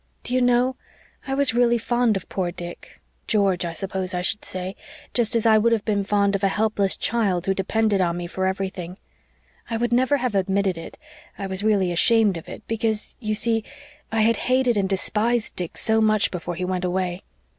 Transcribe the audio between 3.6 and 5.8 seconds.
I suppose I should say just as I would